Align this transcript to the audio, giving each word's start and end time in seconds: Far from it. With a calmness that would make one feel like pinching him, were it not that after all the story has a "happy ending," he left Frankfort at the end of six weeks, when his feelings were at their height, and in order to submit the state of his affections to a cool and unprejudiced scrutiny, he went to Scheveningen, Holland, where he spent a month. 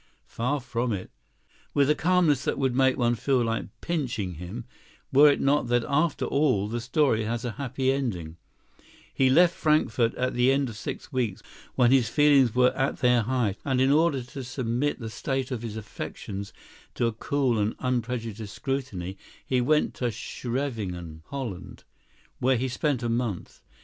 Far 0.25 0.59
from 0.59 0.91
it. 0.93 1.11
With 1.75 1.87
a 1.87 1.93
calmness 1.93 2.43
that 2.45 2.57
would 2.57 2.73
make 2.75 2.97
one 2.97 3.13
feel 3.13 3.43
like 3.43 3.67
pinching 3.81 4.33
him, 4.39 4.65
were 5.13 5.29
it 5.29 5.39
not 5.39 5.67
that 5.67 5.85
after 5.87 6.25
all 6.25 6.67
the 6.67 6.81
story 6.81 7.25
has 7.25 7.45
a 7.45 7.51
"happy 7.51 7.91
ending," 7.91 8.37
he 9.13 9.29
left 9.29 9.53
Frankfort 9.53 10.15
at 10.15 10.33
the 10.33 10.51
end 10.51 10.69
of 10.69 10.75
six 10.75 11.13
weeks, 11.13 11.43
when 11.75 11.91
his 11.91 12.09
feelings 12.09 12.55
were 12.55 12.71
at 12.75 12.97
their 12.97 13.21
height, 13.21 13.59
and 13.63 13.79
in 13.79 13.91
order 13.91 14.23
to 14.23 14.43
submit 14.43 14.97
the 14.97 15.07
state 15.07 15.51
of 15.51 15.61
his 15.61 15.77
affections 15.77 16.51
to 16.95 17.05
a 17.05 17.11
cool 17.13 17.59
and 17.59 17.75
unprejudiced 17.77 18.55
scrutiny, 18.55 19.19
he 19.45 19.61
went 19.61 19.93
to 19.93 20.09
Scheveningen, 20.11 21.21
Holland, 21.27 21.83
where 22.39 22.57
he 22.57 22.67
spent 22.67 23.03
a 23.03 23.07
month. 23.09 23.61